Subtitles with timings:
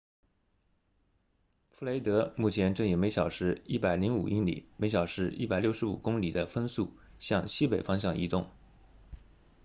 [1.69, 8.49] 弗雷德目前正以每小时105英里每小时165公里的风速向西北方向移动